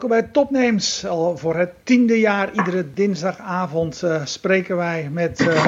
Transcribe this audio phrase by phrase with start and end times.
[0.00, 1.06] Welkom bij Topnames.
[1.06, 5.66] Al voor het tiende jaar, iedere dinsdagavond uh, spreken wij met uh,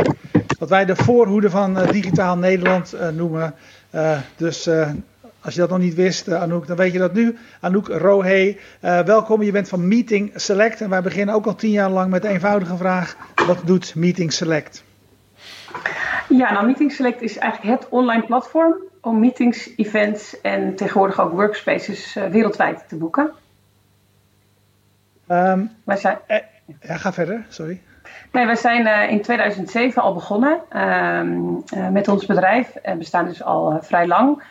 [0.58, 3.54] wat wij de voorhoede van uh, Digitaal Nederland noemen.
[4.36, 4.68] dus
[5.40, 7.36] als je dat nog niet wist, Anouk, dan weet je dat nu.
[7.60, 9.42] Anouk Rohe, welkom.
[9.42, 12.28] Je bent van Meeting Select en wij beginnen ook al tien jaar lang met de
[12.28, 14.84] eenvoudige vraag: wat doet Meeting Select?
[16.28, 21.32] Ja, nou, Meeting Select is eigenlijk het online platform om meetings, events en tegenwoordig ook
[21.32, 23.32] workspaces wereldwijd te boeken.
[25.32, 26.18] Um, wij zijn...
[26.26, 26.38] Eh,
[26.80, 27.80] ja, ga verder, sorry.
[28.32, 32.74] Nee, wij zijn uh, in 2007 al begonnen um, uh, met ons bedrijf.
[32.74, 34.42] En we staan dus al vrij lang.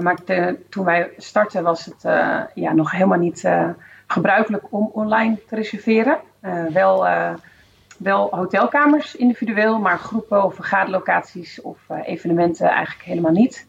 [0.00, 2.02] maar te, toen wij startten was het
[2.54, 3.48] ja, nog helemaal niet
[4.06, 6.18] gebruikelijk om online te reserveren.
[6.72, 7.06] wel,
[7.98, 13.66] wel hotelkamers individueel, maar groepen of vergaderlocaties of evenementen eigenlijk helemaal niet.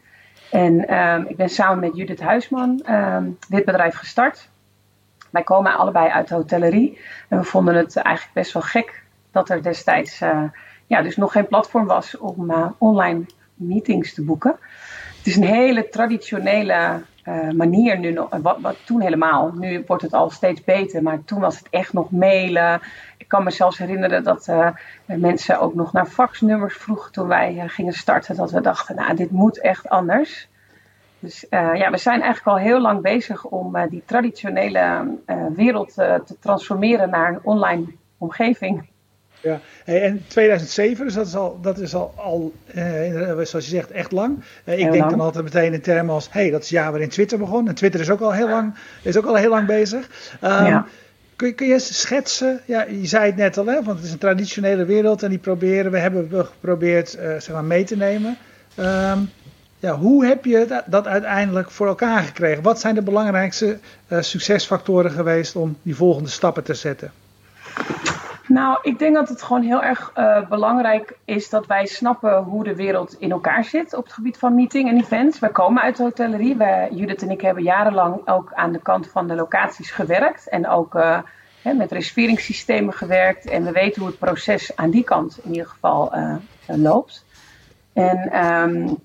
[0.50, 2.82] En um, ik ben samen met Judith Huisman
[3.48, 4.48] dit bedrijf gestart.
[5.34, 6.98] Wij komen allebei uit de hotellerie.
[7.28, 10.42] En we vonden het eigenlijk best wel gek dat er destijds uh,
[10.86, 13.24] ja, dus nog geen platform was om uh, online
[13.54, 14.56] meetings te boeken.
[15.16, 19.52] Het is een hele traditionele uh, manier nu nog, wat, wat, toen helemaal.
[19.52, 22.80] Nu wordt het al steeds beter, maar toen was het echt nog mailen.
[23.16, 24.52] Ik kan me zelfs herinneren dat
[25.04, 28.36] mensen ook nog naar faxnummers vroegen toen wij gingen starten.
[28.36, 30.48] Dat we dachten, nou dit moet echt anders.
[31.24, 35.36] Dus uh, ja, we zijn eigenlijk al heel lang bezig om uh, die traditionele uh,
[35.56, 37.84] wereld te transformeren naar een online
[38.18, 38.88] omgeving.
[39.40, 42.52] Ja, hey, en 2007, dus dat is al, dat is al, al
[43.44, 44.44] zoals je zegt, echt lang.
[44.64, 45.10] ik denk lang.
[45.10, 47.68] dan altijd meteen in termen als, hey, dat is het jaar waarin Twitter begon.
[47.68, 50.08] En Twitter is ook al heel lang, is ook al heel lang bezig.
[50.42, 50.86] Um, ja.
[51.36, 54.12] Kun je, kun je schetsen, ja, je zei het net al, hè, want het is
[54.12, 57.08] een traditionele wereld en die proberen, we hebben geprobeerd
[57.38, 58.36] zeg maar mee te nemen.
[58.78, 59.30] Um,
[59.84, 62.62] ja, hoe heb je dat uiteindelijk voor elkaar gekregen?
[62.62, 63.78] Wat zijn de belangrijkste
[64.08, 67.12] uh, succesfactoren geweest om die volgende stappen te zetten?
[68.46, 72.64] Nou, ik denk dat het gewoon heel erg uh, belangrijk is dat wij snappen hoe
[72.64, 75.38] de wereld in elkaar zit op het gebied van meeting en events.
[75.38, 76.56] Wij komen uit de hotellerie.
[76.56, 80.68] Wij, Judith en ik hebben jarenlang ook aan de kant van de locaties gewerkt en
[80.68, 81.18] ook uh,
[81.62, 83.48] hè, met reserveringssystemen gewerkt.
[83.48, 86.12] En we weten hoe het proces aan die kant in ieder geval
[86.66, 87.24] loopt.
[87.92, 88.98] En um,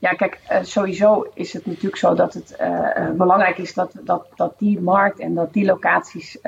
[0.00, 4.26] ja, kijk, uh, sowieso is het natuurlijk zo dat het uh, belangrijk is dat, dat,
[4.36, 6.38] dat die markt en dat die locaties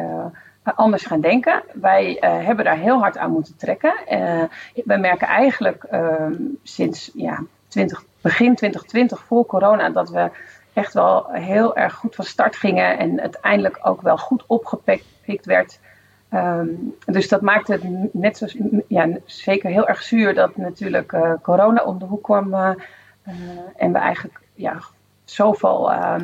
[0.62, 1.62] anders gaan denken.
[1.72, 3.94] Wij hebben daar heel hard aan moeten trekken.
[4.74, 10.30] we merken eigenlijk ehm, sinds ja, 20, begin 2020, voor corona, dat we
[10.72, 15.78] echt wel heel erg goed van start gingen en uiteindelijk ook wel goed opgepikt werd.
[16.34, 18.46] Um, dus dat maakt het net zo,
[18.88, 22.76] ja, zeker heel erg zuur dat natuurlijk corona om de hoek kwam
[23.76, 24.80] en we eigenlijk ja,
[25.24, 26.14] zoveel uh,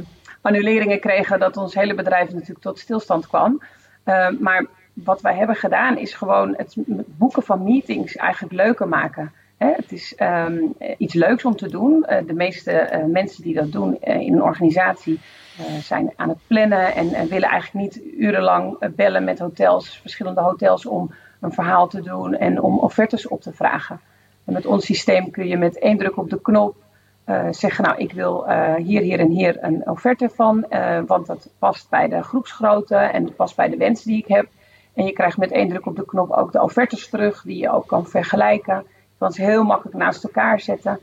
[0.41, 3.63] annuleringen kregen dat ons hele bedrijf natuurlijk tot stilstand kwam.
[4.05, 6.75] Uh, maar wat wij hebben gedaan is gewoon het
[7.07, 9.33] boeken van meetings eigenlijk leuker maken.
[9.57, 12.07] Het is um, iets leuks om te doen.
[12.27, 15.21] de meeste mensen die dat doen in een organisatie
[15.81, 20.87] zijn aan het plannen en, en, willen eigenlijk niet urenlang bellen met hotels, verschillende hotels,
[20.87, 24.01] om een verhaal te doen en om offertes op te vragen.
[24.45, 26.77] En met ons systeem kun je met één druk op de knop
[27.29, 31.27] uh, zeggen, nou, ik wil uh, hier, hier en hier een offerte van, uh, want
[31.27, 34.47] dat past bij de groepsgrootte en past bij de wensen die ik heb.
[34.95, 37.71] En je krijgt met één druk op de knop ook de offertes terug, die je
[37.71, 38.77] ook kan vergelijken.
[38.87, 40.99] Je kan ze heel makkelijk naast elkaar zetten.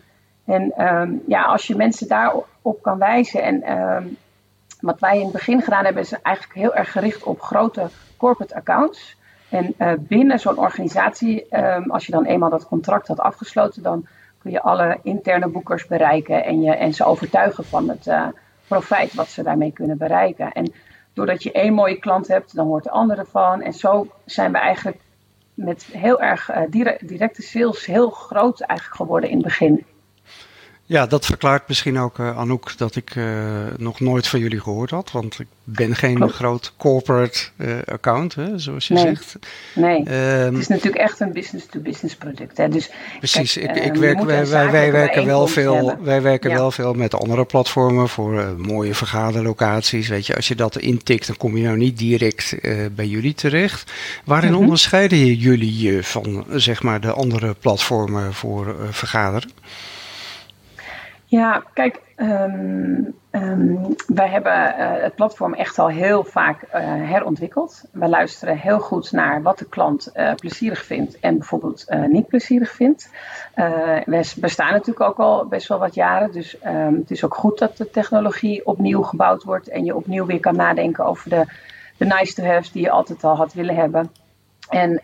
[0.46, 4.18] En um, ja, als je mensen daarop kan wijzen en um,
[4.80, 7.88] wat wij in het begin gedaan hebben, is eigenlijk heel erg gericht op grote
[8.18, 9.18] corporate accounts.
[9.50, 14.08] En binnen zo'n organisatie, um, als je dan eenmaal dat contract had afgesloten, dan
[14.46, 18.28] kun je alle interne boekers bereiken en, je, en ze overtuigen van het uh,
[18.68, 20.52] profijt wat ze daarmee kunnen bereiken.
[20.52, 20.74] En
[21.14, 23.62] doordat je één mooie klant hebt, dan hoort de andere van.
[23.62, 24.98] En zo zijn we eigenlijk
[25.54, 29.86] met heel erg uh, directe sales heel groot eigenlijk geworden in het begin.
[30.88, 33.26] Ja, dat verklaart misschien ook, uh, Anouk, dat ik uh,
[33.78, 35.12] nog nooit van jullie gehoord had.
[35.12, 39.04] Want ik ben geen groot corporate uh, account, hè, zoals je nee.
[39.04, 39.36] zegt.
[39.76, 42.58] Nee, um, het is natuurlijk echt een business-to-business product.
[42.58, 42.70] Hè.
[42.70, 46.56] Dus, precies, kijk, ik, ik werk, wij, wij, wij werken, wel veel, wij werken ja.
[46.56, 50.08] wel veel met andere platformen voor mooie vergaderlocaties.
[50.08, 52.56] Weet je, als je dat intikt, dan kom je nou niet direct
[52.96, 53.92] bij jullie terecht.
[54.26, 54.60] Waarin -hmm.
[54.60, 59.50] onderscheiden jullie je van zeg maar, de andere platformen voor vergaderen?
[61.28, 63.02] Ja, kijk, ehm,
[63.32, 63.76] ehm,
[64.08, 66.70] wij hebben eh, het platform echt al heel vaak uh,
[67.10, 67.84] herontwikkeld.
[67.92, 72.72] We luisteren heel goed naar wat de klant uh, plezierig vindt en bijvoorbeeld niet plezierig
[72.72, 73.10] vindt.
[74.06, 77.60] we bestaan natuurlijk ook al best wel wat jaren, dus um, het is ook goed
[77.60, 81.46] dat de technologie opnieuw gebouwd wordt en je opnieuw weer kan nadenken over de,
[81.98, 84.12] de nice to haves die je altijd al had willen hebben.
[84.70, 85.00] En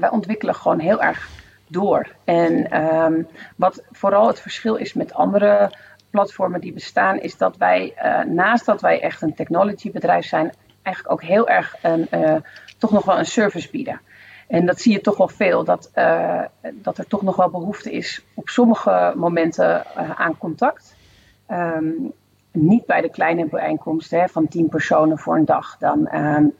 [0.00, 1.28] wij ontwikkelen gewoon heel erg
[1.68, 2.14] door.
[2.24, 3.26] En um,
[3.56, 5.70] wat vooral het verschil is met andere
[6.10, 10.52] platformen die bestaan, is dat wij, uh, naast dat wij echt een technology bedrijf zijn,
[10.82, 12.36] eigenlijk ook heel erg een, uh,
[12.78, 14.00] toch nog wel een service bieden.
[14.48, 16.42] En dat zie je toch wel veel, dat, uh,
[16.72, 20.96] dat er toch nog wel behoefte is op sommige momenten aan contact.
[21.50, 22.12] Um,
[22.52, 25.76] niet bij de kleine bijeenkomsten van tien personen voor een dag.
[25.78, 26.54] Dan, um,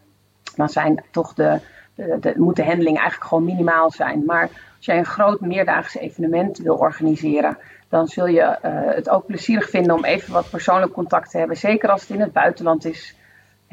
[0.56, 1.61] dan zijn toch de,
[1.94, 4.25] de, de, moet de handeling eigenlijk gewoon minimaal zijn.
[4.25, 4.43] Maar
[4.76, 7.58] als jij een groot meerdaags evenement wil organiseren,
[7.88, 11.56] dan zul je uh, het ook plezierig vinden om even wat persoonlijk contact te hebben.
[11.56, 13.14] Zeker als het in het buitenland is.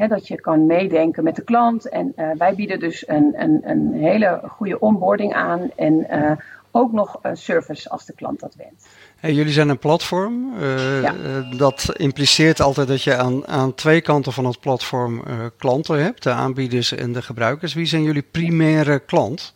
[0.08, 1.90] Dat je kan meedenken met de klant.
[1.90, 5.72] En uh, wij bieden dus een, een, een, hele goede onboarding aan.
[5.76, 6.32] En uh,
[6.76, 8.88] ook nog een service als de klant dat wenst.
[9.16, 10.60] Hey, jullie zijn een platform.
[11.02, 11.14] Ja.
[11.58, 15.24] dat impliceert altijd dat je aan, aan twee kanten van het platform
[15.58, 16.24] klanten hebt.
[16.24, 17.74] De aanbieders en de gebruikers.
[17.74, 19.54] Wie zijn jullie primaire klant?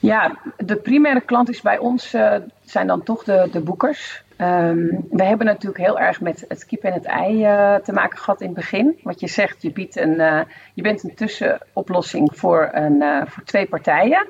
[0.00, 4.24] Ja, de primaire klant is bij ons, uh, zijn dan toch de, de boekers.
[4.38, 8.18] Um, we hebben natuurlijk heel erg met het kip en het ei uh, te maken
[8.18, 8.98] gehad in het begin.
[9.02, 10.40] Wat je zegt, je, biedt een, uh,
[10.74, 14.26] je bent een tussenoplossing voor, een, voor twee partijen.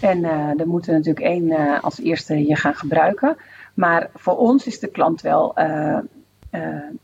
[0.00, 0.24] En
[0.58, 3.36] er moeten natuurlijk één als eerste je gaan gebruiken.
[3.74, 5.52] Maar voor ons is de klant wel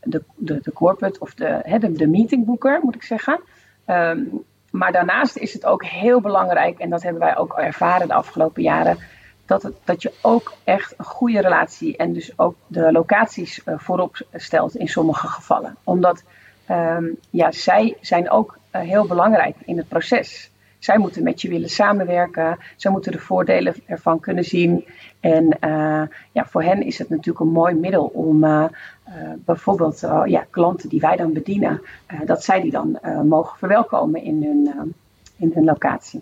[0.03, 3.39] de, de, de corporate of de, de, de meetingboeker, moet ik zeggen.
[3.87, 4.43] Um,
[4.75, 8.63] maar daarnaast is het ook heel belangrijk, en dat hebben wij ook ervaren de afgelopen
[8.63, 8.97] jaren,
[9.45, 13.75] dat, het, dat je ook echt een goede relatie en dus ook de locaties uh,
[13.77, 15.75] voorop stelt in sommige gevallen.
[15.83, 16.23] Omdat
[16.69, 20.51] um, ja, zij zijn ook uh, heel belangrijk in het proces.
[20.79, 22.57] Zij moeten met je willen samenwerken.
[22.75, 24.85] Zij moeten de voordelen ervan kunnen zien.
[25.19, 26.01] En uh,
[26.31, 28.65] ja, voor hen is het natuurlijk een mooi middel om uh,
[29.07, 29.13] uh,
[29.45, 31.81] bijvoorbeeld ja, klanten die wij dan bedienen,
[32.25, 34.93] dat zij die dan mogen verwelkomen in hun,
[35.37, 36.21] in hun locatie.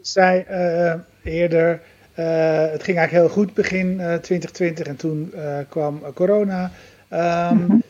[0.00, 0.46] Zij
[1.22, 1.80] eerder,
[2.14, 5.32] het ging eigenlijk heel goed begin 2020 en toen
[5.68, 6.70] kwam corona.
[7.12, 7.82] Um, mm -hmm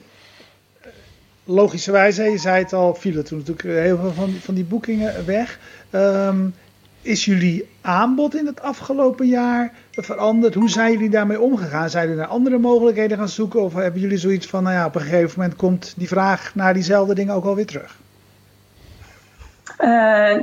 [1.50, 5.58] logischerwijs, je zei het al, vielen toen natuurlijk heel veel van, van die boekingen weg.
[5.93, 6.55] Um,
[7.02, 10.55] is jullie aanbod in het afgelopen jaar veranderd?
[10.55, 11.91] Hoe zijn jullie daarmee omgegaan?
[11.91, 13.62] Zijn jullie naar andere mogelijkheden gaan zoeken?
[13.62, 16.75] Of hebben jullie zoiets van, nou ja, op een gegeven moment komt die vraag naar
[16.75, 17.99] diezelfde dingen ook alweer terug?
[19.79, 19.88] Uh,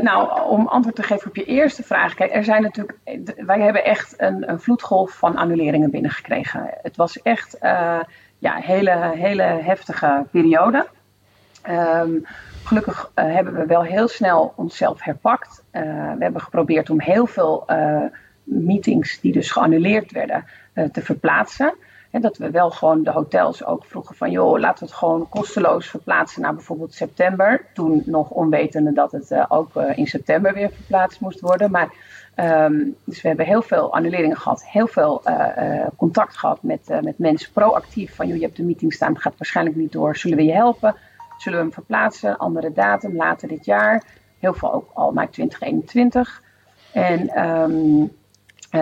[0.01, 2.13] nou, om antwoord te geven op je eerste vraag.
[2.13, 2.97] Kijk, er zijn natuurlijk.
[3.35, 6.69] Wij hebben echt een, een vloedgolf van annuleringen binnengekregen.
[6.81, 7.99] Het was echt uh,
[8.37, 10.87] ja, een hele, hele heftige periode.
[11.69, 12.25] Um,
[12.63, 15.63] gelukkig uh, hebben we wel heel snel onszelf herpakt.
[15.71, 15.81] Uh,
[16.17, 18.03] we hebben geprobeerd om heel veel uh,
[18.43, 20.45] meetings die dus geannuleerd werden
[20.91, 21.75] te verplaatsen.
[22.11, 25.29] En dat we wel gewoon de hotels ook vroegen van joh, laten we het gewoon
[25.29, 27.65] kosteloos verplaatsen naar bijvoorbeeld september.
[27.73, 31.71] Toen nog onwetende dat het ook in september weer verplaatst moest worden.
[31.71, 31.89] Maar
[32.35, 35.21] um, dus we hebben heel veel annuleringen gehad, heel veel
[35.95, 38.15] contact gehad met, met mensen proactief.
[38.15, 40.95] Van joh, je hebt de meeting staan, gaat waarschijnlijk niet door, zullen we je helpen?
[41.37, 44.03] Zullen we hem verplaatsen, andere datum, later dit jaar.
[44.39, 46.41] Heel veel ook al naar 2021.
[46.91, 48.11] En um,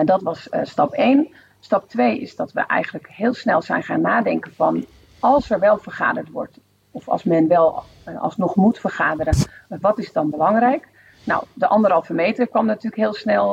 [0.06, 1.28] dat was uh, stap 1.
[1.60, 4.84] Stap 2 is dat we eigenlijk heel snel zijn gaan nadenken van
[5.20, 6.58] als er wel vergaderd wordt,
[6.90, 9.34] of als men wel uh, alsnog moet vergaderen,
[9.68, 10.88] wat is dan belangrijk?
[11.24, 13.50] Nou, de anderhalve meter kwam natuurlijk heel snel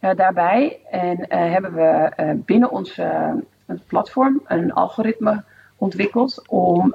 [0.00, 0.80] daarbij.
[0.90, 2.10] En hebben we
[2.44, 3.00] binnen ons
[3.86, 5.44] platform een algoritme
[5.76, 6.94] ontwikkeld om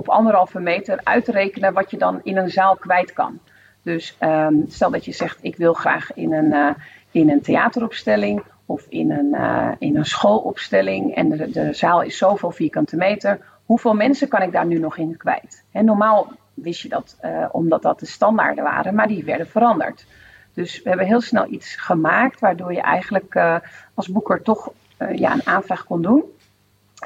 [0.00, 3.38] op anderhalve meter uit te rekenen wat je dan in een zaal kwijt kan.
[3.82, 6.70] Dus um, stel dat je zegt, ik wil graag in een, uh,
[7.10, 12.16] in een theateropstelling of in een, uh, in een schoolopstelling en de, de zaal is
[12.16, 13.40] zoveel vierkante meter.
[13.64, 15.64] Hoeveel mensen kan ik daar nu nog in kwijt?
[15.72, 20.06] Normaal wist je dat uh, omdat dat de standaarden waren, maar die werden veranderd.
[20.54, 23.60] Dus we hebben heel snel iets gemaakt waardoor je eigenlijk
[23.94, 24.72] als boeker toch
[25.14, 26.24] ja, een aanvraag kon doen.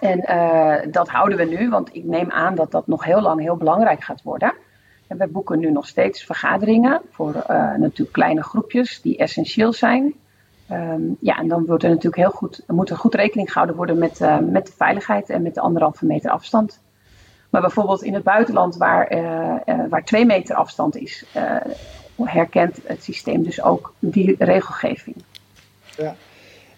[0.00, 3.40] En uh, dat houden we nu, want ik neem aan dat dat nog heel lang
[3.40, 4.54] heel belangrijk gaat worden.
[5.06, 10.14] En we boeken nu nog steeds vergaderingen voor uh, natuurlijk kleine groepjes die essentieel zijn.
[10.72, 13.98] Um, ja, en dan wordt er natuurlijk heel goed, moet er goed rekening gehouden worden
[13.98, 16.80] met, uh, met de veiligheid en met de anderhalve meter afstand.
[17.50, 19.08] Maar bijvoorbeeld in het buitenland, waar,
[19.88, 21.24] waar twee meter afstand is,
[22.16, 25.16] herkent het systeem dus ook die regelgeving.
[25.96, 26.14] Ja.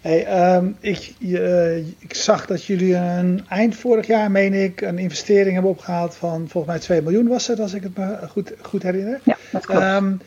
[0.07, 4.97] Hey, ehm, ik, uh, ik zag dat jullie een eind vorig jaar, meen ik, een
[4.97, 8.53] investering hebben opgehaald van volgens mij 2 miljoen was het, als ik het me goed,
[8.61, 9.19] goed herinner.
[9.23, 9.81] Ja, dat klopt.
[9.81, 10.21] Um,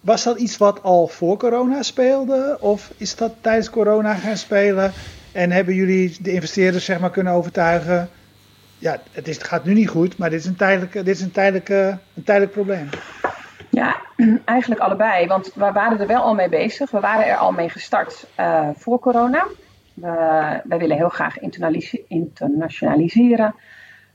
[0.00, 2.56] was dat iets wat al voor corona speelde?
[2.60, 4.92] Of is dat tijdens corona gaan spelen?
[5.32, 8.08] En hebben jullie de investeerders zeg maar kunnen overtuigen?
[8.78, 11.22] Ja, het, is, het gaat nu niet goed, maar dit is een, tijdelijke, dit is
[11.22, 12.88] een, tijdelijke, een tijdelijk probleem.
[14.44, 15.26] Eigenlijk allebei.
[15.26, 16.90] Want we waren er wel al mee bezig.
[16.90, 19.46] We waren er al mee gestart uh, voor corona.
[19.94, 20.08] We,
[20.64, 21.38] wij willen heel graag
[22.08, 23.54] internationaliseren.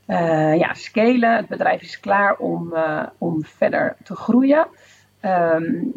[0.06, 1.36] Uh, ja, scalen.
[1.36, 4.66] Het bedrijf is klaar om, uh, om verder te groeien.
[5.22, 5.92] Um,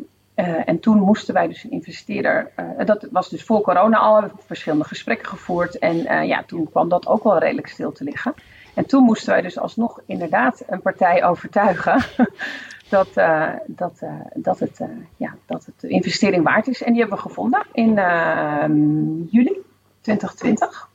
[0.66, 2.52] en toen moesten wij dus een investeerder.
[2.86, 4.16] dat was dus voor corona al.
[4.16, 5.78] We hebben verschillende gesprekken gevoerd.
[5.80, 8.34] En ja, toen kwam dat ook wel redelijk stil te liggen.
[8.76, 12.04] En toen moesten wij dus alsnog inderdaad een partij overtuigen
[12.90, 16.84] dat, uh, dat, uh, dat, het, uh, ja, dat het de investering waard is.
[16.84, 19.58] En die hebben we gevonden in ehm, juli
[20.02, 20.88] 2020.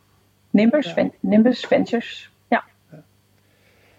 [0.51, 1.09] Nimbus, ja.
[1.21, 2.31] Nimbus Ventures.
[2.49, 2.65] Ja.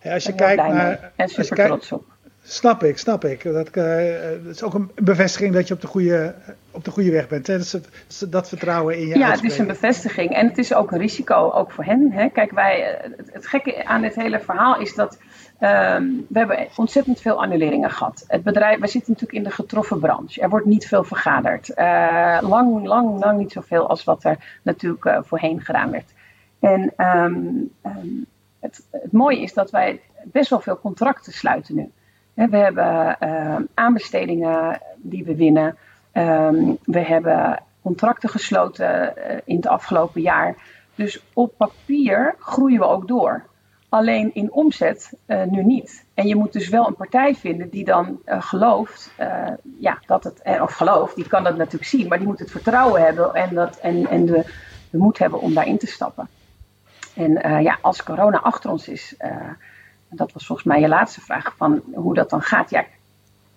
[0.01, 1.11] ja als je kijkt naar.
[1.15, 2.13] En super trots op.
[2.47, 3.43] Snap ik, snap ik.
[3.43, 6.35] Dat, dat, is ook een bevestiging dat je op de goede,
[6.71, 7.47] op de goede weg bent.
[7.47, 7.57] Hè?
[7.57, 7.81] Dat,
[8.29, 10.35] dat vertrouwen in je Ja, het is een bevestiging.
[10.35, 12.11] En het is ook een risico, ook voor hen.
[12.11, 12.29] Hè?
[12.29, 15.17] Kijk, wij, het, het gekke aan dit hele verhaal is dat
[15.59, 18.23] Um, we hebben ontzettend veel annuleringen gehad.
[18.27, 20.41] Het bedrijf, we zitten natuurlijk in de getroffen branche.
[20.41, 21.69] Er wordt niet veel vergaderd.
[21.69, 26.13] Uh, lang, lang, lang niet zoveel als wat er natuurlijk uh, voorheen gedaan werd.
[26.59, 28.25] En um, um,
[28.59, 31.91] het, het, mooie is dat wij best wel veel contracten sluiten nu.
[32.33, 33.17] we hebben
[33.73, 35.77] aanbestedingen die we winnen.
[36.83, 40.55] we hebben contracten gesloten uh, in het afgelopen jaar.
[40.95, 43.43] Dus op papier groeien we ook door.
[43.89, 46.05] Alleen in omzet uh, nu niet.
[46.13, 49.47] En je moet dus wel een partij vinden die dan uh, gelooft, uh,
[49.79, 53.01] ja, dat het, of gelooft, die kan dat natuurlijk zien, maar die moet het vertrouwen
[53.01, 54.43] hebben en, dat, en, en de,
[54.89, 56.27] de moed hebben om daarin te stappen.
[57.13, 59.15] En ja, als corona achter ons is,
[60.09, 62.69] dat was volgens mij je laatste vraag van hoe dat dan gaat.
[62.69, 62.85] Ja,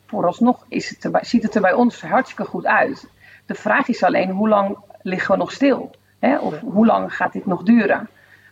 [0.06, 3.08] vooralsnog is het er, ziet het er bij ons hartstikke goed uit.
[3.46, 5.90] De vraag is alleen hoe lang liggen we nog stil?
[6.18, 6.38] Hè?
[6.38, 8.08] Of hoe lang gaat dit nog duren?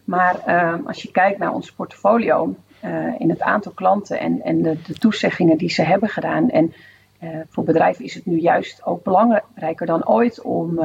[0.07, 4.63] Maar uh, als je kijkt naar ons portfolio, uh, in het aantal klanten en, en
[4.63, 6.51] de, de, toezeggingen die ze hebben gedaan.
[6.51, 6.75] En
[7.23, 10.79] uh, voor bedrijven is het nu juist ook belangrijker dan ooit om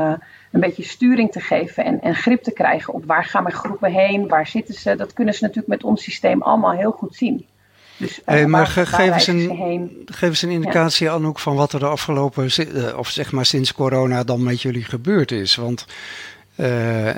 [0.52, 3.92] een beetje sturing te geven en, en, grip te krijgen op waar gaan mijn groepen
[3.92, 4.96] heen, waar zitten ze.
[4.96, 7.46] Dat kunnen ze natuurlijk met ons systeem allemaal heel goed zien.
[8.02, 11.32] Dus, hey, maar ge, geef, eens een, geef eens een indicatie ja.
[11.34, 12.44] van wat er de afgelopen,
[12.98, 15.56] of zeg maar sinds corona dan met jullie gebeurd is.
[15.56, 15.86] Want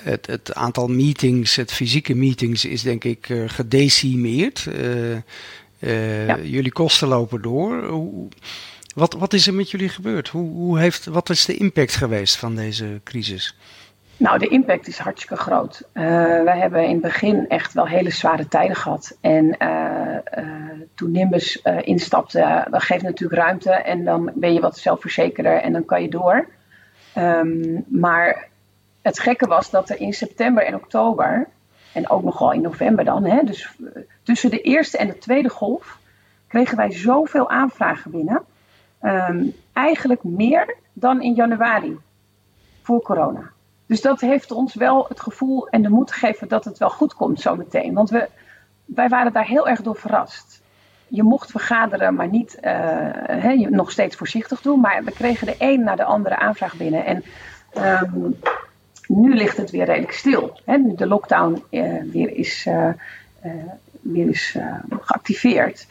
[0.03, 4.67] het, het, aantal meetings, het fysieke meetings, is denk ik uh, gedecimeerd.
[5.79, 6.37] Uh, ja.
[6.37, 7.85] Jullie kosten lopen door.
[7.85, 8.27] Hoe,
[8.95, 10.27] wat, wat is er met jullie gebeurd?
[10.27, 13.57] Hoe, hoe heeft, wat is de impact geweest van deze crisis?
[14.17, 15.81] Nou, de impact is hartstikke groot.
[15.93, 19.17] wij hebben in het begin echt wel hele zware tijden gehad.
[19.21, 19.57] En
[20.95, 23.71] toen Nimbus instapte, dat geeft natuurlijk ruimte.
[23.71, 26.47] En dan ben je wat zelfverzekerder en dan kan je door.
[27.17, 28.47] Um, maar
[29.03, 31.47] het gekke was dat er in september en oktober,
[31.93, 35.49] en ook nogal in november dan, hè, dus eh, tussen de eerste en de tweede
[35.49, 35.97] golf,
[36.47, 38.41] kregen wij zoveel aanvragen binnen.
[39.01, 41.97] Um, eigenlijk meer dan in januari,
[42.81, 43.51] voor corona.
[43.85, 47.13] Dus dat heeft ons wel het gevoel en de moed gegeven dat het wel goed
[47.13, 47.93] komt zometeen.
[47.93, 48.29] Want we,
[48.85, 50.61] wij waren daar heel erg door verrast.
[51.07, 54.79] Je mocht vergaderen, maar niet uh, nog steeds voorzichtig doen.
[54.79, 57.05] Maar we kregen de een na de andere aanvraag binnen.
[57.05, 57.23] En
[58.13, 58.39] um,
[59.07, 60.59] nu ligt het weer redelijk stil.
[60.65, 60.77] Hè?
[60.77, 62.89] Nu de lockdown uh, weer is, uh,
[63.45, 63.51] uh,
[64.01, 64.57] weer is
[64.89, 65.87] geactiveerd.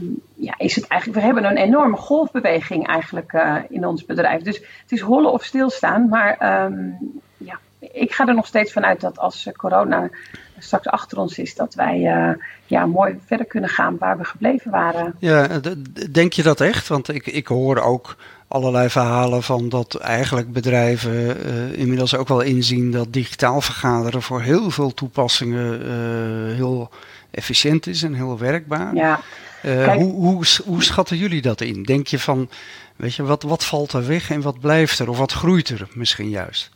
[0.00, 3.32] Um, ja, is het eigenlijk, we hebben een enorme golfbeweging eigenlijk
[3.68, 4.42] in ons bedrijf.
[4.42, 6.08] Dus het is hollen of stilstaan.
[6.08, 6.98] Maar um,
[7.36, 7.58] ja,
[8.00, 10.10] ik ga er nog steeds vanuit dat als corona
[10.58, 11.98] straks achter ons is, dat wij
[12.66, 15.14] ja, mooi verder kunnen gaan waar we gebleven waren.
[15.18, 15.60] Ja,
[16.10, 16.88] denk je dat echt?
[16.88, 18.16] Want ik, ik hoor ook
[18.48, 21.12] allerlei verhalen van dat eigenlijk bedrijven
[21.46, 26.90] uh, inmiddels ook wel inzien dat digitaal vergaderen voor heel veel toepassingen uh, heel
[27.30, 28.94] efficiënt is en heel werkbaar.
[28.94, 29.20] Ja.
[29.96, 31.82] Hoe, hoe, hoe schatten jullie dat in?
[31.82, 32.48] Denk je van,
[32.96, 35.88] weet je, wat, wat valt er weg en wat blijft er of wat groeit er
[35.94, 36.70] misschien juist?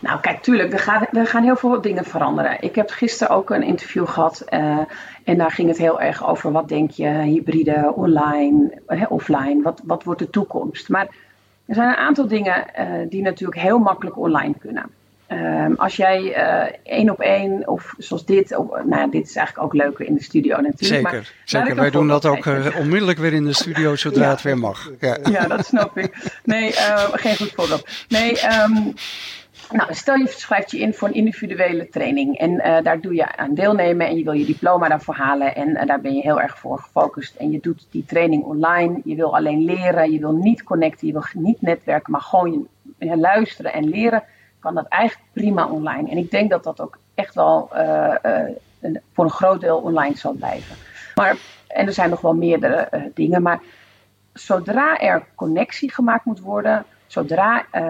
[0.00, 2.56] Nou, kijk, tuurlijk, er gaan, gaan heel veel dingen veranderen.
[2.60, 4.78] Ik heb gisteren ook een interview gehad uh,
[5.24, 10.04] en daar ging het heel erg over wat denk je, hybride, online, offline, wat, wat
[10.04, 10.88] wordt de toekomst?
[10.88, 11.08] Maar
[11.66, 14.90] er zijn een aantal dingen uh, die natuurlijk heel makkelijk online kunnen.
[15.32, 19.36] Um, als jij uh, één op één of zoals dit, of, nou ja, dit is
[19.36, 20.80] eigenlijk ook leuker in de studio natuurlijk.
[20.80, 21.74] Zeker, maar, zeker.
[21.74, 24.30] wij doen dat ook uh, onmiddellijk weer in de studio zodra ja.
[24.30, 24.90] het weer mag.
[25.00, 25.18] Ja.
[25.30, 26.40] ja, dat snap ik.
[26.44, 27.88] Nee, uh, geen goed voorbeeld.
[28.08, 28.94] Nee, um,
[29.72, 33.36] Nou, stel je schrijft je in voor een individuele training en uh, daar doe je
[33.36, 36.40] aan deelnemen en je wil je diploma daarvoor halen en uh, daar ben je heel
[36.40, 39.00] erg voor gefocust en je doet die training online.
[39.04, 43.16] Je wil alleen leren, je wil niet connecten, je wil niet netwerken, maar gewoon je,
[43.16, 44.22] luisteren en leren
[44.58, 46.10] kan dat eigenlijk prima online.
[46.10, 47.68] En ik denk dat dat ook echt wel
[49.12, 50.76] voor een groot deel online zal blijven.
[51.14, 51.36] Maar,
[51.66, 53.60] en er zijn nog wel meerdere dingen, maar
[54.32, 57.82] zodra er connectie gemaakt moet worden zodra uh,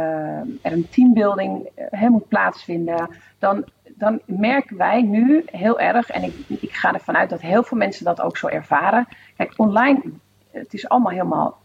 [0.63, 3.09] er een teambuilding uh, moet plaatsvinden,
[3.39, 7.63] dan, dan merken wij nu heel erg, en ik, ik ga ervan uit dat heel
[7.63, 9.07] veel mensen dat ook zo ervaren.
[9.37, 10.03] Kijk, online,
[10.51, 11.59] het is allemaal helemaal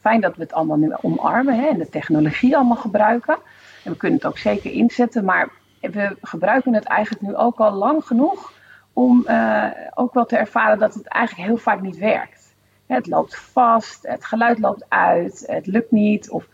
[0.00, 3.36] fijn dat we het allemaal nu omarmen hè, en de technologie allemaal gebruiken.
[3.84, 5.48] En we kunnen het ook zeker inzetten, maar
[5.80, 8.52] we gebruiken het eigenlijk nu ook al lang genoeg
[8.92, 12.54] om uh, ook wel te ervaren dat het eigenlijk heel vaak niet werkt.
[12.86, 16.30] Het loopt vast, het geluid loopt uit, het lukt niet.
[16.30, 16.48] Of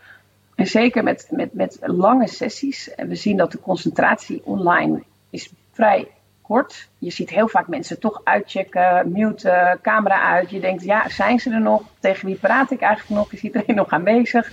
[0.55, 2.95] en zeker met, met, met lange sessies.
[2.95, 6.07] En we zien dat de concentratie online is vrij
[6.41, 6.89] kort.
[6.97, 10.49] Je ziet heel vaak mensen toch uitchecken, muten, camera uit.
[10.49, 11.81] Je denkt, ja, zijn ze er nog?
[11.99, 13.33] Tegen wie praat ik eigenlijk nog?
[13.33, 14.51] Is iedereen nog aanwezig?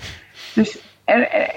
[0.54, 1.50] Dus er,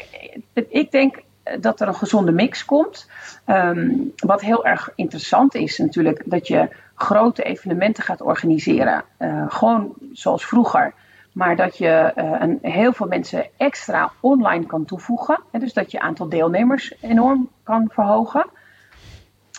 [0.54, 1.22] ik denk
[1.60, 3.10] dat er een gezonde mix komt.
[3.46, 9.04] Ehm, wat heel erg interessant is natuurlijk, dat je grote evenementen gaat organiseren.
[9.20, 10.94] Uh, gewoon zoals vroeger.
[11.34, 15.40] Maar dat je uh, een, heel veel mensen extra online kan toevoegen.
[15.52, 18.46] Dus dat je aantal deelnemers enorm kan verhogen.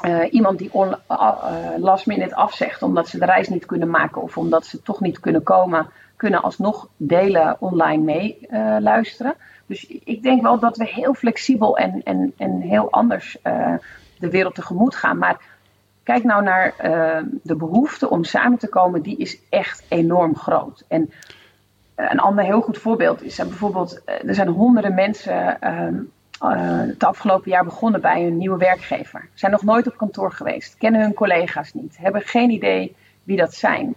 [0.04, 0.92] Uh, iemand die uh,
[1.76, 5.20] last minute afzegt omdat ze de reis niet kunnen maken of omdat ze toch niet
[5.20, 8.48] kunnen komen, kunnen alsnog delen online mee
[8.80, 9.34] luisteren.
[9.66, 13.38] Dus ik denk wel dat we heel flexibel en, en, en heel anders
[14.18, 15.18] de wereld tegemoet gaan.
[15.18, 15.40] Maar
[16.02, 16.74] kijk nou naar
[17.42, 20.84] de behoefte om samen te komen, die is echt enorm groot.
[20.88, 21.10] En
[21.94, 25.88] een ander heel goed voorbeeld is bijvoorbeeld, uh, er zijn honderden mensen uh,
[26.88, 29.28] het afgelopen jaar begonnen bij een nieuwe werkgever.
[29.34, 33.54] Zijn nog nooit op kantoor geweest, kennen hun collega's niet, hebben geen idee wie dat
[33.54, 33.94] zijn.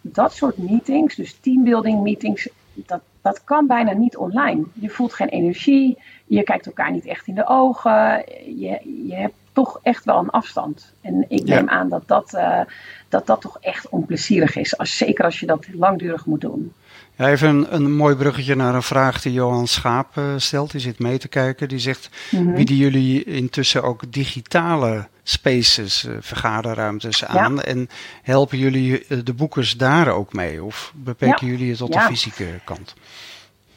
[0.00, 4.64] Dat soort meetings, dus teambuilding meetings, dat, dat kan bijna niet online.
[4.72, 8.24] Je voelt geen energie, je kijkt elkaar niet echt in de ogen,
[8.56, 10.92] je, je hebt toch echt wel een afstand.
[11.00, 12.60] En ik neem aan dat dat, uh,
[13.08, 16.72] dat dat toch echt onplezierig is, als, zeker als je dat langdurig moet doen.
[17.16, 20.70] Ja, even een, een mooi bruggetje naar een vraag die Johan Schaap uh, stelt.
[20.70, 21.68] Die zit mee te kijken.
[21.68, 22.54] Die zegt: mm -hmm.
[22.54, 27.54] bieden jullie intussen ook digitale spaces, uh, vergaderruimtes aan?
[27.54, 27.62] Ja.
[27.62, 27.88] En
[28.22, 30.64] helpen jullie uh, de boekers daar ook mee?
[30.64, 31.52] Of beperken ja.
[31.52, 32.94] jullie het tot de fysieke kant?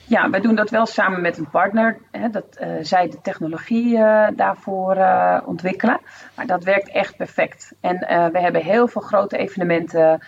[0.09, 1.97] Ja, wij doen dat wel samen met een partner.
[2.11, 5.99] Hè, dat uh, zij de technologie uh, daarvoor uh, ontwikkelen.
[6.35, 7.73] Maar dat werkt echt perfect.
[7.81, 7.97] En
[8.31, 10.19] we hebben heel veel grote evenementen.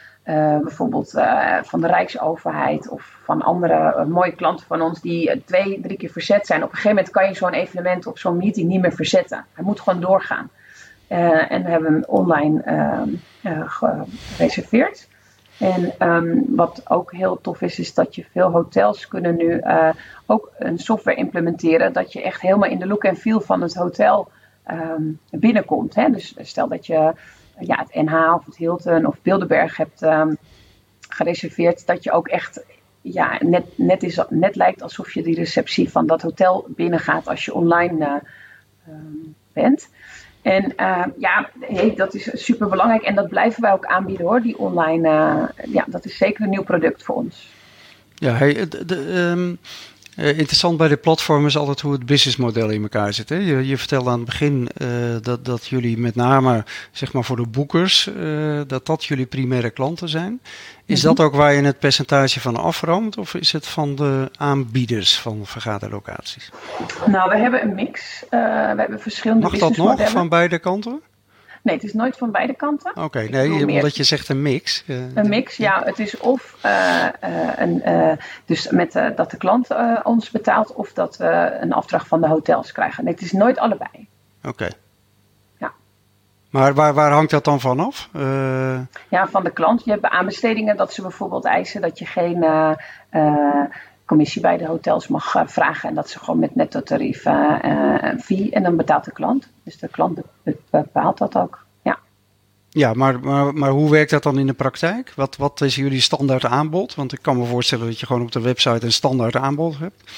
[0.61, 1.11] bijvoorbeeld
[1.61, 6.45] van de Rijksoverheid of van andere mooie klanten van ons die twee, drie keer verzet
[6.45, 6.63] zijn.
[6.63, 9.45] Op een gegeven moment kan je zo'n evenement of zo'n meeting niet meer verzetten.
[9.53, 10.49] Hij moet gewoon doorgaan.
[11.07, 12.61] en we hebben hem online
[13.65, 15.07] gereserveerd.
[15.61, 19.89] En um, wat ook heel tof is, is dat je veel hotels kunnen nu uh,
[20.25, 21.93] ook een software implementeren.
[21.93, 24.31] Dat je echt helemaal in de look en feel van het hotel
[24.71, 25.95] um, binnenkomt.
[25.95, 26.09] Hè?
[26.09, 27.13] Dus stel dat je
[27.59, 30.37] ja, het NH of het Hilton of Bilderberg hebt um,
[31.09, 31.87] gereserveerd.
[31.87, 32.63] Dat je ook echt
[33.01, 37.45] ja, net, net, is, net lijkt alsof je die receptie van dat hotel binnengaat als
[37.45, 38.21] je online
[38.87, 38.95] uh,
[39.53, 39.89] bent.
[40.41, 41.49] En uh, ja,
[41.95, 45.09] dat is super belangrijk en dat blijven wij ook aanbieden hoor, die online.
[45.09, 47.49] Uh, ja, dat is zeker een nieuw product voor ons.
[48.15, 49.57] Ja, hey, de, um,
[50.17, 53.29] uh, interessant bij de platform is altijd hoe het businessmodel in elkaar zit.
[53.29, 53.35] Hè?
[53.35, 54.69] Je, je vertelde aan het begin
[55.21, 58.09] dat, dat jullie met name zeg maar voor de boekers,
[58.67, 60.41] dat dat jullie primaire klanten zijn.
[60.85, 65.19] Is dat ook waar je het percentage van afroomt of is het van de aanbieders
[65.19, 66.51] van vergaderlocaties?
[67.05, 68.23] Nou, we hebben een mix.
[68.29, 68.37] We
[68.77, 71.01] hebben verschillende Mag dat nog van beide kanten?
[71.61, 72.91] Nee, het is nooit van beide kanten.
[72.91, 74.83] Oké, okay, nee, omdat je zegt een mix.
[74.87, 75.81] Uh, een mix, ja.
[75.83, 77.07] Het is of uh,
[77.55, 77.83] een,
[78.45, 79.67] dus met, dat de klant
[80.03, 83.03] ons betaalt of dat we een afdracht van de hotels krijgen.
[83.03, 84.07] Nee, het is nooit allebei.
[84.43, 84.47] Oké.
[84.49, 84.71] Okay.
[86.51, 88.09] Maar waar, waar hangt dat dan vanaf?
[88.15, 88.79] Uh...
[89.07, 89.85] Ja, van de klant.
[89.85, 92.45] Je hebt aanbestedingen dat ze bijvoorbeeld eisen dat je geen
[94.11, 95.89] commissie bij de hotels mag vragen.
[95.89, 99.47] En dat ze gewoon met netto tarief een fee en dan betaalt de klant.
[99.63, 100.19] Dus de klant
[100.69, 101.65] bepaalt dat ook.
[101.81, 101.97] Ja,
[102.69, 105.13] ja maar, maar, maar hoe werkt dat dan in de praktijk?
[105.15, 106.95] Wat, wat is jullie standaard aanbod?
[106.95, 110.11] Want ik kan me voorstellen dat je gewoon op de website een standaard aanbod hebt.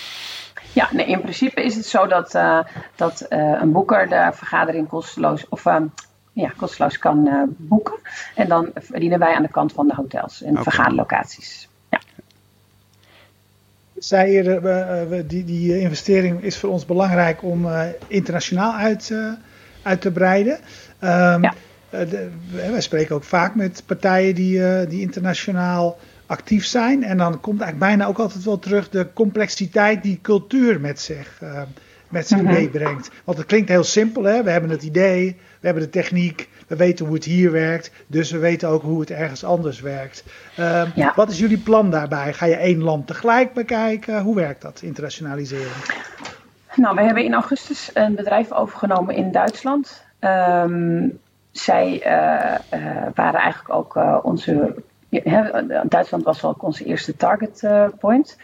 [0.74, 2.60] Ja, nee, in principe is het zo dat, uh,
[2.96, 5.76] dat uh, een boeker de vergadering kosteloos of uh,
[6.32, 8.00] ja, kosteloos kan boeken.
[8.36, 10.64] En dan verdienen wij aan de kant van de hotels en okay.
[10.64, 11.68] vergaderlocaties.
[14.04, 17.68] Zei eerder, die, die investering is voor ons belangrijk om
[18.08, 19.14] internationaal uit,
[19.82, 20.54] uit te breiden.
[20.54, 21.54] Um, ja.
[22.52, 27.04] wij spreken ook vaak met partijen die, die internationaal actief zijn.
[27.04, 31.42] En dan komt eigenlijk bijna ook altijd wel terug de complexiteit die cultuur met zich,
[32.10, 32.54] met zich mhm.
[32.54, 33.10] meebrengt.
[33.24, 34.44] Want het klinkt heel simpel, hè?
[34.44, 38.32] we hebben het idee, we hebben de techniek, we weten hoe het hier werkt, dus
[38.32, 40.24] we weten ook hoe het ergens anders werkt.
[40.60, 42.34] Uh, Wat is jullie plan daarbij?
[42.34, 44.22] Ga je één land tegelijk bekijken?
[44.22, 45.72] Hoe werkt dat, internationaliseren?
[46.76, 50.04] Nou, we hebben in augustus een bedrijf overgenomen in Duitsland.
[50.20, 51.20] Um,
[51.52, 52.80] zij uh,
[53.16, 54.76] waren eigenlijk ook onze
[55.84, 57.68] Duitsland was wel onze eerste target
[58.00, 58.38] point.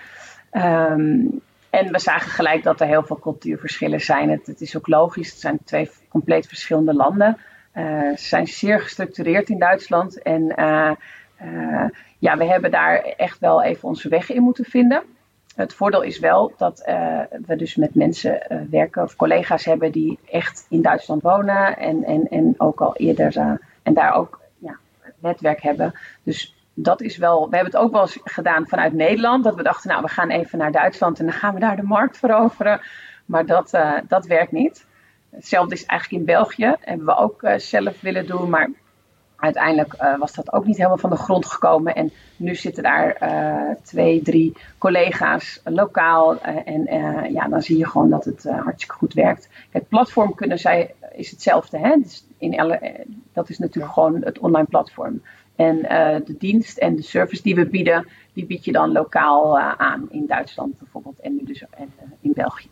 [0.52, 4.30] Um, en we zagen gelijk dat er heel veel cultuurverschillen zijn.
[4.30, 7.38] Het, is ook logisch, het zijn twee compleet verschillende landen.
[7.76, 10.22] Uh, ze zijn zeer gestructureerd in Duitsland.
[10.22, 10.92] En uh,
[12.20, 15.04] ja, we hebben daar echt wel even onze weg in moeten vinden.
[15.56, 16.80] Het voordeel is wel dat
[17.46, 22.28] we dus met mensen werken of collega's hebben die echt in Duitsland wonen en, en,
[22.30, 24.78] en ook al eerder en daar ook ja,
[25.20, 25.94] netwerk hebben.
[26.24, 29.44] Dus dat is wel, we hebben het ook wel eens gedaan vanuit Nederland.
[29.44, 31.84] Dat we dachten, nou, we gaan even naar Duitsland en dan gaan we daar de
[31.84, 32.82] markt veroveren.
[33.26, 34.86] Maar dat, uh, dat werkt niet.
[35.30, 36.76] Hetzelfde is eigenlijk in België.
[36.80, 38.50] Hebben we ook uh, zelf willen doen.
[38.50, 38.70] Maar
[39.36, 41.96] uiteindelijk uh, was dat ook niet helemaal van de grond gekomen.
[41.96, 43.18] En nu zitten daar
[43.84, 46.42] twee, drie collega's lokaal.
[46.42, 46.84] en
[47.32, 49.50] ja, dan zie je gewoon dat het hartstikke goed werkt.
[49.70, 51.78] Het platform kunnen zij is hetzelfde.
[51.78, 51.96] Hè?
[51.96, 52.78] Dus in
[53.34, 55.22] dat is natuurlijk gewoon het online platform.
[55.60, 59.58] En uh, de dienst en de service die we bieden, die bied je dan lokaal
[59.58, 62.68] uh, aan in Duitsland bijvoorbeeld en nu dus en, uh, in België.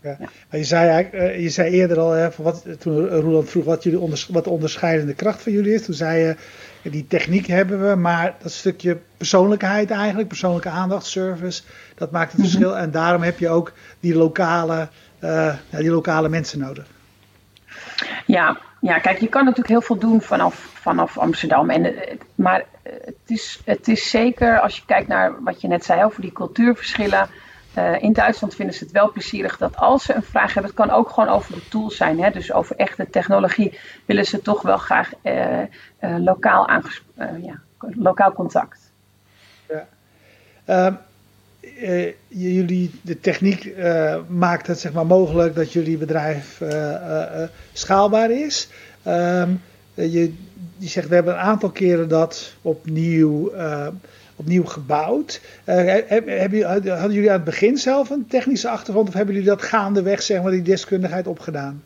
[0.00, 0.16] Ja.
[0.18, 0.58] ja.
[0.58, 1.08] Je, zei
[1.40, 5.14] je zei eerder al, hè, wat, toen Roland vroeg wat, jullie onders, wat de onderscheidende
[5.14, 6.36] kracht van jullie is, toen zei
[6.82, 11.62] je, die techniek hebben we, maar dat stukje persoonlijkheid eigenlijk, persoonlijke aandacht, service,
[11.94, 12.52] dat maakt het mm -hmm.
[12.52, 12.78] verschil.
[12.78, 14.88] En daarom heb je ook die lokale,
[15.70, 16.86] die lokale mensen nodig.
[18.26, 21.70] Ja, ja, kijk, je kan natuurlijk heel veel doen vanaf, vanaf Amsterdam.
[21.70, 25.84] En, eh, maar het is, het is zeker, als je kijkt naar wat je net
[25.84, 27.28] zei over die cultuurverschillen.
[27.78, 30.80] Uh, in Duitsland vinden ze het wel plezierig dat als ze een vraag hebben, het
[30.80, 34.62] kan ook gewoon over de tools zijn, hè, dus over echte technologie, willen ze toch
[34.62, 35.10] wel graag
[36.00, 36.70] lokaal,
[37.42, 38.92] ja, lokaal contact.
[39.68, 40.86] Ja.
[40.86, 40.98] Um,
[42.28, 43.74] jullie, de techniek
[44.28, 46.60] maakt het zeg maar, mogelijk dat jullie bedrijf
[47.72, 48.68] schaalbaar is.
[49.06, 49.60] Um,
[49.94, 50.32] je,
[50.76, 53.52] je zegt, we hebben een aantal keren dat opnieuw,
[54.36, 55.40] opnieuw gebouwd.
[55.64, 60.42] Hadden jullie aan het begin zelf een technische achtergrond of hebben jullie dat gaandeweg, zeg
[60.42, 61.82] maar, die deskundigheid opgedaan?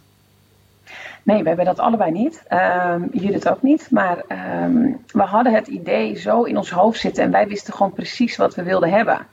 [1.22, 2.42] Nee, we hebben dat allebei niet.
[2.52, 3.88] Um, Judith ook niet.
[3.90, 4.24] Maar
[4.64, 8.36] um, we hadden het idee zo in ons hoofd zitten en wij wisten gewoon precies
[8.36, 9.26] wat we wilden hebben.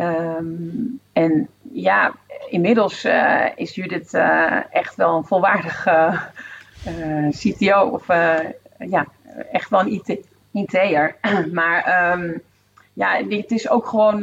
[0.00, 2.14] Um, en ja,
[2.48, 6.20] inmiddels uh, is Judith uh, echt wel een volwaardig uh,
[7.30, 8.06] CTO of
[8.78, 9.06] ja,
[9.52, 10.18] echt wel een IT,
[10.52, 11.16] IT'er.
[11.52, 12.42] maar um,
[12.92, 14.18] ja, het is ook gewoon,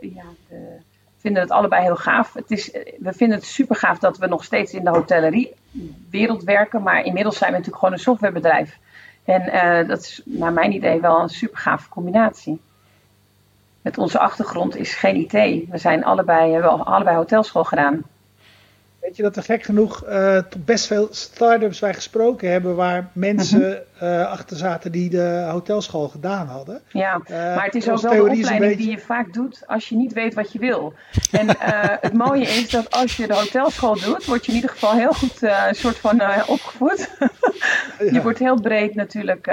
[0.00, 0.78] ja, we
[1.16, 2.32] vinden het allebei heel gaaf.
[2.32, 5.52] Het is, we vinden het super gaaf dat we nog steeds in de hotellerie
[6.10, 8.78] wereld werken, maar inmiddels zijn we natuurlijk gewoon een softwarebedrijf.
[9.24, 12.60] En dat is naar mijn idee wel een super gave combinatie.
[13.88, 15.32] Met onze achtergrond is geen IT.
[15.70, 18.02] We zijn allebei, wel allebei hotelschool gedaan.
[19.00, 23.82] Weet je dat er gek genoeg uh, best veel start-ups wij gesproken hebben waar mensen
[24.02, 26.80] uh, achter zaten die de hotelschool gedaan hadden.
[26.88, 28.76] Ja, uh, maar het is ook wel een opleiding beetje...
[28.76, 30.92] die je vaak doet als je niet weet wat je wil.
[31.30, 31.46] En
[32.00, 35.12] het mooie is dat als je de hotelschool doet, word je in ieder geval heel
[35.12, 37.10] goed een soort van opgevoed.
[38.12, 39.46] je wordt heel breed natuurlijk,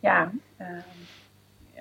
[0.00, 0.30] ja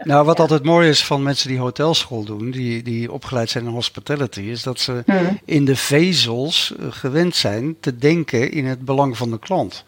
[0.03, 3.71] nou, wat altijd mooi is van mensen die hotelschool doen, die, die opgeleid zijn in
[3.71, 5.39] hospitality, is dat ze hmm.
[5.45, 9.85] in de vezels eh, gewend zijn te denken in het belang van de klant.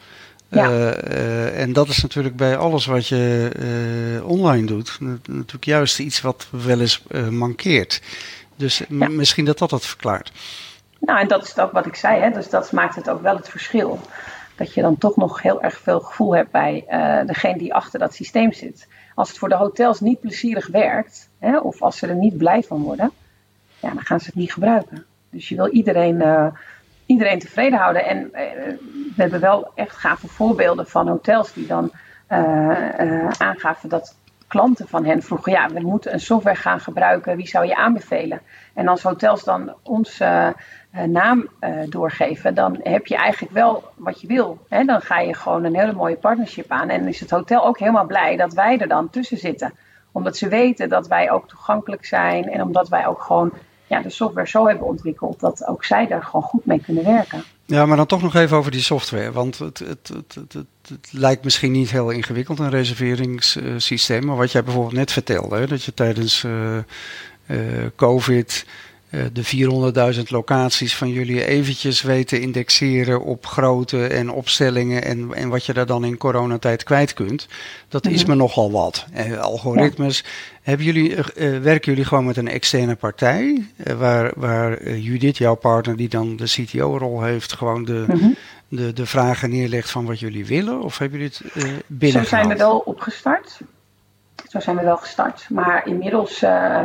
[0.48, 0.70] Ja.
[0.70, 3.52] Uh, uh, en dat is natuurlijk bij alles wat je
[4.20, 4.98] uh, online doet,
[5.28, 8.02] natuurlijk juist iets wat wel eens mankeert.
[8.56, 9.08] Dus ja.
[9.08, 10.32] misschien dat dat het verklaart.
[11.00, 12.30] Nou, en dat is ook wat ik zei, hè?
[12.32, 14.00] dus dat maakt het ook wel het verschil.
[14.56, 16.84] Dat je dan toch nog heel erg veel gevoel hebt bij
[17.26, 21.58] degene die achter dat systeem zit als het voor de hotels niet plezierig werkt, hè,
[21.58, 23.12] of als ze er niet blij van worden,
[23.80, 25.06] ja, dan gaan ze het niet gebruiken.
[25.30, 26.48] Dus je wil iedereen, uh,
[27.06, 28.06] iedereen tevreden houden.
[28.06, 28.32] En uh,
[29.16, 31.92] we hebben wel echt gave voorbeelden van hotels die dan
[32.30, 34.16] uh, aangaven dat
[34.54, 38.42] klanten van hen vroegen: ja, we moeten een software gaan gebruiken, wie zou je aanbevelen?
[38.74, 40.50] En als hotels dan ons uh,
[41.06, 44.58] naam uh, doorgeven, dan heb je eigenlijk wel wat je wil.
[44.70, 44.84] Hè?
[44.84, 46.90] Dan ga je gewoon een hele mooie partnership aan.
[46.90, 49.74] En is het hotel ook helemaal blij dat wij er dan tussen zitten.
[50.12, 53.52] Omdat ze weten dat wij ook toegankelijk zijn en omdat wij ook gewoon
[53.88, 57.44] ja, de software zo hebben ontwikkeld dat ook zij daar gewoon goed mee kunnen werken.
[57.66, 59.32] Ja, maar dan toch nog even over die software.
[59.32, 60.54] Want het, het, het,
[60.88, 64.26] het, lijkt misschien niet heel ingewikkeld, een reserveringssysteem.
[64.26, 66.78] Maar wat jij bijvoorbeeld net vertelde, hè, dat je tijdens uh,
[67.48, 68.93] uh, COVID eh,
[69.34, 75.66] de 400.000 locaties van jullie eventjes weten indexeren op grootte en opstellingen en, en wat
[75.66, 77.48] je daar dan in coronatijd kwijt kunt.
[77.88, 78.30] Dat is mhm.
[78.30, 79.06] me nogal wat.
[79.14, 80.24] Eh, algoritmes.
[80.62, 83.66] Hebben jullie, uh, werken jullie gewoon met een externe partij,
[83.98, 88.30] waar, waar Judith, jouw partner, die dan de CTO-rol heeft, gewoon de, mhm.
[88.68, 90.82] de, de vragen neerlegt van wat jullie willen?
[90.82, 92.24] Of hebben jullie het binnen?
[92.24, 93.60] Zo zijn we wel opgestart.
[94.50, 95.46] Zo zijn we wel gestart.
[95.50, 96.82] Maar inmiddels uh,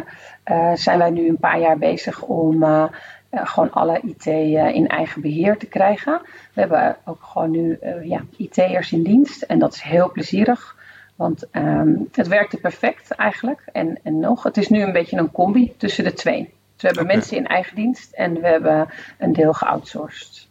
[0.75, 2.85] zijn wij nu een paar jaar bezig om uh,
[3.31, 4.27] gewoon alle IT
[4.75, 6.21] in eigen beheer te krijgen.
[6.55, 10.77] We hebben ook gewoon nu ja, IT'ers in dienst en dat is heel plezierig.
[11.19, 13.63] Want um, het werkte perfect eigenlijk.
[13.73, 16.41] En, en nog, het is nu een beetje een combi tussen de twee.
[16.43, 20.47] Dus we hebben mensen in eigen dienst en we hebben een deel geoutsourced.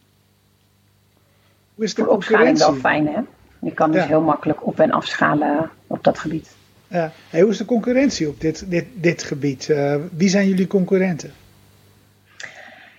[1.76, 3.22] Hoe is de opschaling wel fijn, hè?
[3.60, 6.56] Je kan dus heel makkelijk op- en afschalen op dat gebied.
[6.88, 7.12] Ja.
[7.32, 9.68] hoe is de concurrentie op dit, dit, dit gebied?
[9.68, 11.32] Uh, wie zijn jullie concurrenten?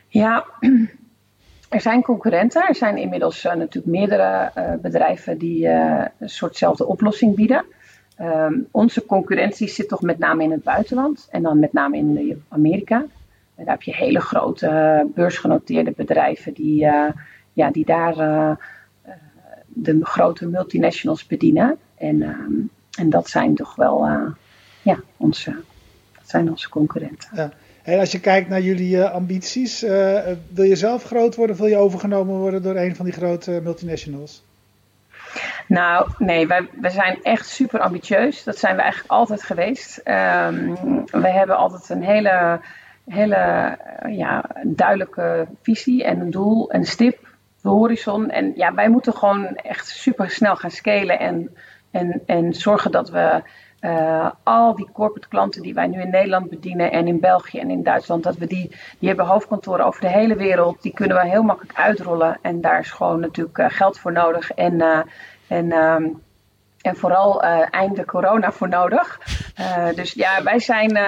[0.09, 0.45] Ja,
[1.69, 2.67] er zijn concurrenten.
[2.69, 7.65] Er zijn inmiddels uh, natuurlijk meerdere uh, bedrijven die een soortzelfde oplossing bieden.
[8.21, 12.45] Um, onze concurrentie zit toch met name in het buitenland en dan met name in
[12.49, 13.05] Amerika.
[13.55, 16.87] Daar heb je hele grote beursgenoteerde bedrijven die,
[17.53, 18.15] ja, die daar
[19.67, 21.79] de grote multinationals bedienen.
[21.97, 24.31] En um, en dat zijn toch wel uh,
[24.83, 25.51] ja, onze,
[26.19, 27.29] dat zijn onze concurrenten.
[27.33, 27.51] Ja.
[27.83, 29.91] Hey, als je kijkt naar jullie uh, ambities, uh,
[30.49, 33.61] wil je zelf groot worden of wil je overgenomen worden door een van die grote
[33.63, 34.47] multinationals?
[35.67, 38.45] Nou, nee, wij, wij zijn echt super ambitieus.
[38.45, 39.99] Dat zijn we eigenlijk altijd geweest.
[39.99, 42.61] Um, we hebben altijd een hele,
[43.09, 43.77] hele
[44.09, 47.29] ja, duidelijke visie en een doel en een stip,
[47.63, 48.31] de horizon.
[48.31, 51.57] En ja, wij moeten gewoon echt super snel gaan scalen en
[51.91, 53.43] en, en zorgen dat we
[53.81, 57.71] uh, al die corporate klanten die wij nu in Nederland bedienen en in België en
[57.71, 61.29] in Duitsland, dat we die, die hebben hoofdkantoren over de hele wereld, die kunnen we
[61.29, 62.39] heel makkelijk uitrollen.
[62.43, 65.01] En daar is gewoon natuurlijk uh, geld voor nodig en, uh,
[65.47, 66.23] en, um,
[66.81, 69.21] en vooral einde corona voor nodig.
[69.95, 70.99] dus ja, wij zijn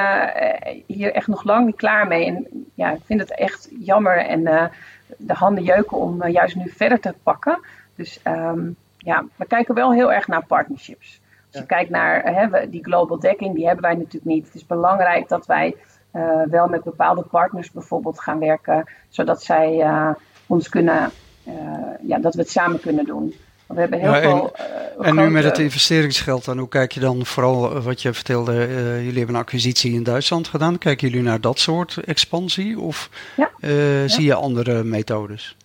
[0.86, 2.26] hier echt nog lang niet klaar mee.
[2.26, 4.70] En ja, ik vind het echt jammer en
[5.16, 7.60] de handen jeuken om juist nu verder te pakken.
[7.94, 11.20] Dus um, ja, we kijken wel heel erg naar partnerships.
[11.52, 14.46] Als je kijkt naar hè, die global dekking, die hebben wij natuurlijk niet.
[14.46, 15.76] Het is belangrijk dat wij
[16.12, 20.10] uh, wel met bepaalde partners bijvoorbeeld gaan werken, zodat zij uh,
[20.46, 21.10] ons kunnen,
[21.44, 21.54] uh,
[22.06, 23.34] ja, dat we het samen kunnen doen.
[23.66, 24.52] We hebben heel ja, veel.
[24.98, 28.52] En, en nu met het investeringsgeld, dan hoe kijk je dan vooral wat je vertelde?
[29.02, 30.78] jullie hebben een acquisitie in Duitsland gedaan.
[30.78, 33.50] Kijken jullie naar dat soort expansie of ja.
[34.08, 35.56] zie je andere methodes?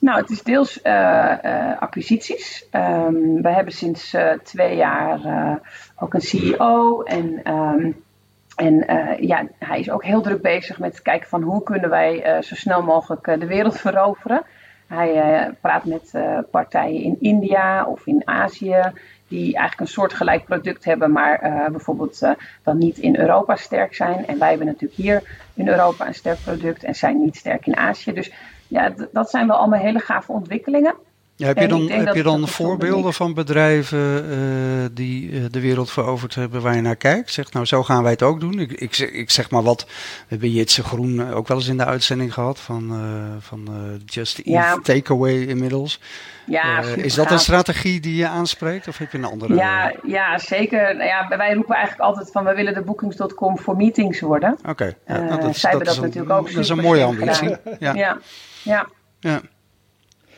[0.00, 2.66] Nou, het is deels uh, uh, acquisities.
[2.72, 5.20] Um, we hebben sinds uh, twee jaar
[5.96, 7.02] ook een CEO.
[7.02, 8.02] En, um,
[8.56, 8.84] en
[9.20, 12.82] ja, hij is ook heel druk bezig met kijken van hoe kunnen wij zo snel
[12.82, 14.42] mogelijk de wereld veroveren.
[14.86, 16.12] Hij praat met
[16.50, 18.92] partijen in India of in Azië
[19.28, 22.20] die eigenlijk een soortgelijk product hebben, maar bijvoorbeeld
[22.62, 24.26] dan niet in Europa sterk zijn.
[24.26, 25.22] En wij hebben natuurlijk hier
[25.54, 28.12] in Europa een sterk product en zijn niet sterk in Azië.
[28.12, 28.32] Dus
[28.74, 30.94] ja, dat zijn wel allemaal hele gave ontwikkelingen.
[31.36, 35.90] Ja, heb je dan, heb je dan voorbeelden van bedrijven uh, die uh, de wereld
[35.90, 37.32] veroverd hebben waar je naar kijkt?
[37.32, 38.58] Zegt nou, zo gaan wij het ook doen.
[38.58, 41.84] Ik, ik, ik zeg maar wat, we hebben Jitse Groen ook wel eens in de
[41.84, 43.00] uitzending gehad van, uh,
[43.38, 43.68] van
[44.04, 44.78] Just Eat ja.
[44.82, 46.00] Takeaway inmiddels.
[46.46, 49.54] Ja, is dat een strategie die je aanspreekt of heb je een andere?
[49.54, 50.96] Ja, ja zeker.
[50.96, 54.52] Nou ja, wij roepen eigenlijk altijd van we willen de bookings.com voor meetings worden.
[54.52, 54.70] Oké.
[54.70, 54.96] Okay.
[55.06, 57.56] Ja, nou, dat, dat, dat natuurlijk ook Dat is een mooie ambitie.
[57.78, 58.18] Ja.
[58.64, 58.88] Ja.
[59.20, 59.40] ja.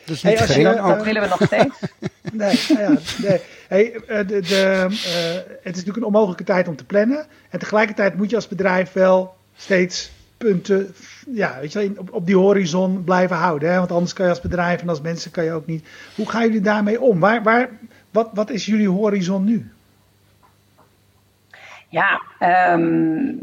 [0.05, 1.79] Dus niet hey, gering, dat, willen we nog steeds.
[2.33, 3.41] nee, nou ja, nee.
[3.67, 4.93] Hey, eh, de, de, uh,
[5.63, 7.25] het is natuurlijk een onmogelijke tijd om te plannen.
[7.49, 10.95] En tegelijkertijd moet je als bedrijf wel steeds punten
[11.33, 13.71] ja, weet je, op, op die horizon blijven houden.
[13.71, 13.77] Hè?
[13.77, 15.87] Want anders kan je als bedrijf en als mensen kan je ook niet.
[16.15, 17.19] Hoe gaan jullie daarmee om?
[17.19, 17.69] Waar, waar,
[18.11, 19.71] wat, wat is jullie horizon nu?
[21.89, 22.21] Ja,
[22.73, 23.39] um,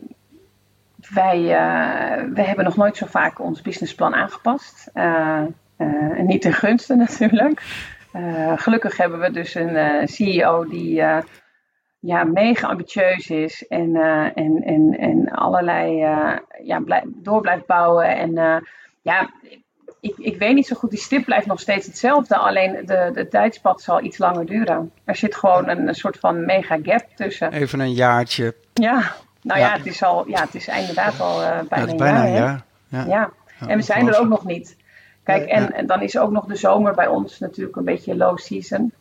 [1.08, 4.90] wij, uh, wij hebben nog nooit zo vaak ons businessplan aangepast.
[4.94, 5.42] Uh,
[5.78, 7.62] uh, niet ten gunste natuurlijk.
[8.56, 11.02] Gelukkig hebben we dus een CEO die
[12.00, 13.96] ja, mega ambitieus is en,
[14.34, 15.96] en, en, en allerlei
[16.62, 18.16] ja, door blijft bouwen.
[18.16, 18.62] En
[19.02, 19.30] ja,
[20.04, 23.28] ik, ik weet niet zo goed, die stip blijft nog steeds hetzelfde, alleen de, de
[23.28, 24.92] tijdspad zal iets langer duren.
[25.04, 27.52] Er zit gewoon een, een soort van mega gap tussen.
[27.52, 28.54] Even een jaartje.
[28.72, 29.12] Ja,
[29.44, 32.36] nou ja, het, is al, ja het is inderdaad al uh, bijna, een bijna jaar.
[32.36, 32.64] jaar.
[32.88, 33.04] Ja.
[33.06, 33.30] ja.
[33.68, 34.76] en we zijn er ook nog niet.
[35.22, 38.38] Kijk, en, en, dan is ook nog de zomer bij ons natuurlijk een beetje low
[38.38, 38.92] season.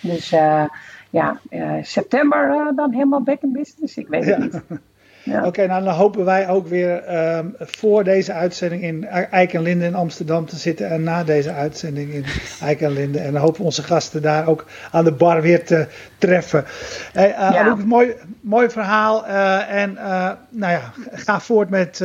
[0.00, 0.64] Dus uh,
[1.10, 3.96] ja, uh, september dan helemaal back in business.
[3.96, 4.62] Ik weet het niet.
[5.26, 9.84] Oké, nou dan hopen wij ook weer um, voor deze uitzending in Eik en Linde
[9.84, 10.90] in Amsterdam te zitten.
[10.90, 12.24] En na deze uitzending in
[12.60, 13.18] Eik en Linde.
[13.18, 15.86] En dan hopen we onze gasten daar ook aan de bar weer te
[16.18, 16.64] treffen.
[17.12, 17.68] Hey, uh, ja.
[17.68, 19.26] Ook een mooi, mooi verhaal.
[19.26, 22.04] Uh, en uh, nou ja, ga voort met,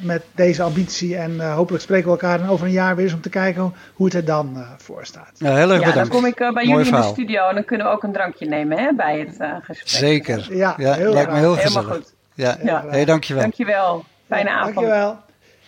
[0.00, 1.16] met deze ambitie.
[1.16, 4.06] En hopelijk spreken we elkaar dan over een jaar weer eens om te kijken hoe
[4.06, 5.32] het er dan voor staat.
[5.34, 7.86] Ja, heel erg ja, dan kom ik bij jullie in de studio en dan kunnen
[7.86, 9.88] we ook een drankje nemen hè, bij het gesprek.
[9.88, 10.46] Zeker.
[10.50, 11.74] Ja, ja heel lijkt me heel gezellig.
[11.74, 12.18] Helemaal goed.
[12.34, 12.84] Ja, ja.
[12.88, 13.42] Hey, dankjewel.
[13.42, 14.04] Dankjewel.
[14.28, 14.74] Fijne avond.
[14.74, 15.18] Dankjewel.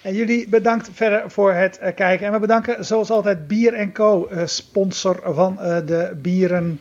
[0.03, 2.27] En jullie bedankt verder voor het uh, kijken.
[2.27, 6.81] En we bedanken zoals altijd Bier Co, uh, sponsor van uh, de bieren.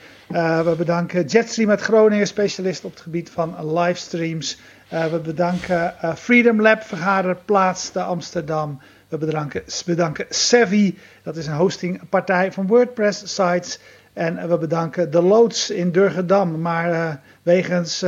[0.63, 4.59] we bedanken Jetstream uit Groningen, specialist op het gebied van livestreams.
[4.89, 8.81] we bedanken Freedom Lab, vergaderplaats te Amsterdam.
[9.07, 13.79] We bedanken, bedanken Savvy, dat is een hostingpartij van WordPress sites.
[14.13, 16.61] En we bedanken de Loods in Durgedam.
[16.61, 18.03] Maar wegens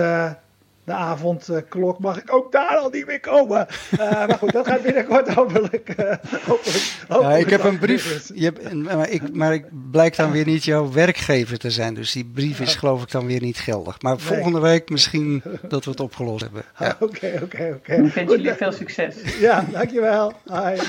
[0.84, 3.68] de avondklok mag ik ook daar al niet meer komen.
[3.92, 5.90] Uh, maar goed, dat gaat binnenkort hopelijk.
[6.00, 6.14] Uh,
[6.46, 10.32] hopelijk, hopelijk ja, ik heb een brief, je hebt, maar, ik, maar ik blijkt dan
[10.32, 11.94] weer niet jouw werkgever te zijn.
[11.94, 14.02] Dus die brief is geloof ik dan weer niet geldig.
[14.02, 16.64] Maar volgende week misschien dat we het opgelost hebben.
[17.00, 17.94] Oké, oké, oké.
[17.94, 19.16] Ik wens jullie veel succes.
[19.40, 20.34] Ja, dankjewel.
[20.46, 20.80] Hi.